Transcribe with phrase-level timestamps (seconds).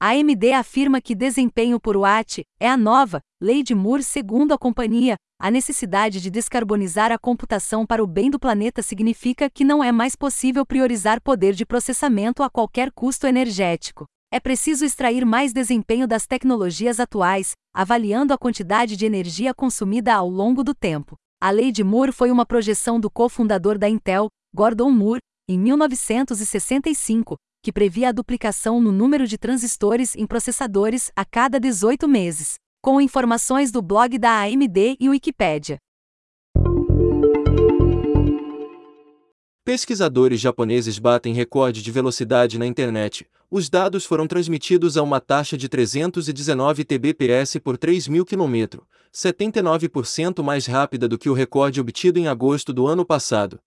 [0.00, 4.58] A AMD afirma que desempenho por watt é a nova lei de Moore, segundo a
[4.58, 5.16] companhia.
[5.40, 9.90] A necessidade de descarbonizar a computação para o bem do planeta significa que não é
[9.90, 14.04] mais possível priorizar poder de processamento a qualquer custo energético.
[14.32, 20.28] É preciso extrair mais desempenho das tecnologias atuais, avaliando a quantidade de energia consumida ao
[20.28, 21.16] longo do tempo.
[21.40, 27.36] A lei de Moore foi uma projeção do cofundador da Intel, Gordon Moore, em 1965,
[27.62, 33.00] que previa a duplicação no número de transistores em processadores a cada 18 meses, com
[33.00, 35.78] informações do blog da AMD e Wikipedia.
[39.68, 43.26] Pesquisadores japoneses batem recorde de velocidade na internet.
[43.50, 48.80] Os dados foram transmitidos a uma taxa de 319 Tbps por 3.000 km,
[49.12, 53.60] 79% mais rápida do que o recorde obtido em agosto do ano passado.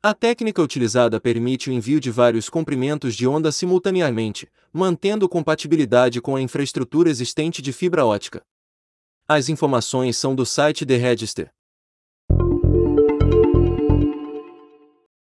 [0.00, 6.36] A técnica utilizada permite o envio de vários comprimentos de onda simultaneamente, mantendo compatibilidade com
[6.36, 8.40] a infraestrutura existente de fibra ótica.
[9.26, 11.50] As informações são do site The Register.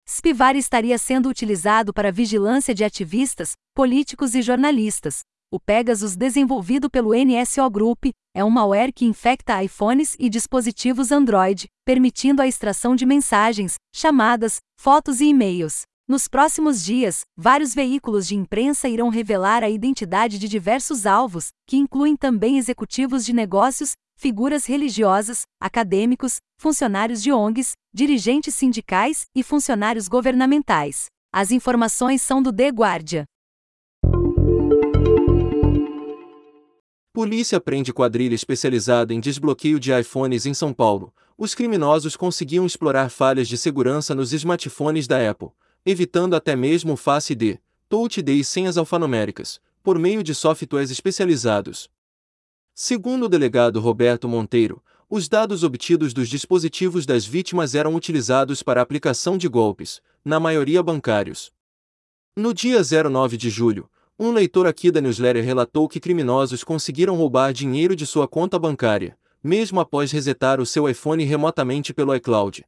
[0.04, 5.20] Spivar estaria sendo utilizado para vigilância de ativistas, políticos e jornalistas.
[5.56, 11.64] O Pegasus, desenvolvido pelo NSO Group, é um malware que infecta iPhones e dispositivos Android,
[11.82, 15.84] permitindo a extração de mensagens, chamadas, fotos e e-mails.
[16.06, 21.78] Nos próximos dias, vários veículos de imprensa irão revelar a identidade de diversos alvos, que
[21.78, 30.06] incluem também executivos de negócios, figuras religiosas, acadêmicos, funcionários de ONGs, dirigentes sindicais e funcionários
[30.06, 31.06] governamentais.
[31.32, 33.24] As informações são do The Guardian.
[37.16, 41.14] Polícia prende quadrilha especializada em desbloqueio de iPhones em São Paulo.
[41.38, 45.48] Os criminosos conseguiam explorar falhas de segurança nos smartphones da Apple,
[45.86, 47.56] evitando até mesmo o Face ID,
[47.88, 51.88] Touch ID e senhas alfanuméricas, por meio de softwares especializados.
[52.74, 58.82] Segundo o delegado Roberto Monteiro, os dados obtidos dos dispositivos das vítimas eram utilizados para
[58.82, 61.50] aplicação de golpes, na maioria bancários.
[62.36, 67.52] No dia 09 de julho, um leitor aqui da newsletter relatou que criminosos conseguiram roubar
[67.52, 72.64] dinheiro de sua conta bancária, mesmo após resetar o seu iPhone remotamente pelo iCloud.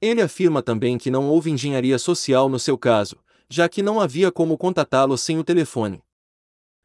[0.00, 3.16] Ele afirma também que não houve engenharia social no seu caso,
[3.48, 6.02] já que não havia como contatá-lo sem o telefone.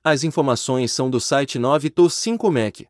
[0.02, 2.88] As informações são do site 9to5mac.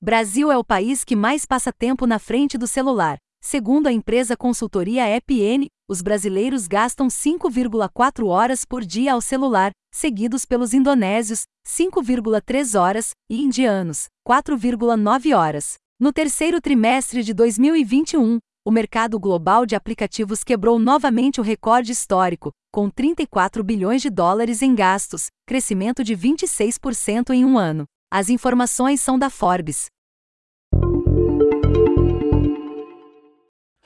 [0.00, 3.18] Brasil é o país que mais passa tempo na frente do celular.
[3.46, 10.46] Segundo a empresa consultoria EPN, os brasileiros gastam 5,4 horas por dia ao celular, seguidos
[10.46, 15.74] pelos indonésios, 5,3 horas, e indianos, 4,9 horas.
[16.00, 22.50] No terceiro trimestre de 2021, o mercado global de aplicativos quebrou novamente o recorde histórico,
[22.72, 27.84] com 34 bilhões de dólares em gastos, crescimento de 26% em um ano.
[28.10, 29.88] As informações são da Forbes.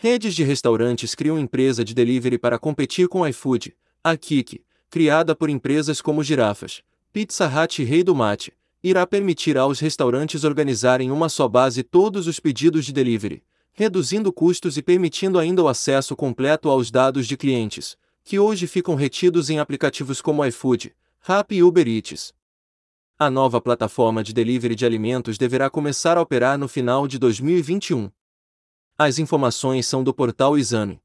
[0.01, 5.51] Redes de restaurantes criam empresa de delivery para competir com iFood, a Kik, criada por
[5.51, 11.29] empresas como Girafas, Pizza Hut e Rei do Mate, irá permitir aos restaurantes organizarem uma
[11.29, 13.43] só base todos os pedidos de delivery,
[13.73, 18.95] reduzindo custos e permitindo ainda o acesso completo aos dados de clientes, que hoje ficam
[18.95, 22.33] retidos em aplicativos como iFood, Rappi e Uber Eats.
[23.19, 28.09] A nova plataforma de delivery de alimentos deverá começar a operar no final de 2021.
[29.01, 30.99] As informações são do portal Exame.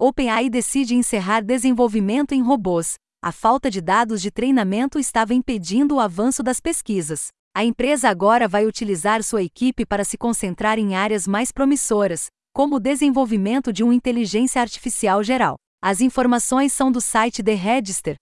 [0.00, 2.94] OpenAI decide encerrar desenvolvimento em robôs.
[3.22, 7.28] A falta de dados de treinamento estava impedindo o avanço das pesquisas.
[7.54, 12.76] A empresa agora vai utilizar sua equipe para se concentrar em áreas mais promissoras, como
[12.76, 15.56] o desenvolvimento de uma inteligência artificial geral.
[15.82, 18.16] As informações são do site The Register.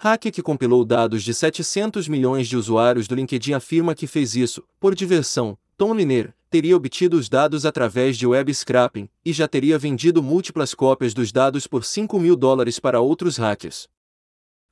[0.00, 4.62] Hacker que compilou dados de 700 milhões de usuários do LinkedIn afirma que fez isso,
[4.78, 5.58] por diversão.
[5.76, 10.72] Tom Liner teria obtido os dados através de web scraping e já teria vendido múltiplas
[10.72, 13.88] cópias dos dados por 5 mil dólares para outros hackers.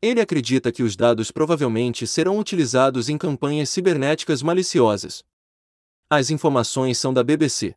[0.00, 5.24] Ele acredita que os dados provavelmente serão utilizados em campanhas cibernéticas maliciosas.
[6.08, 7.74] As informações são da BBC.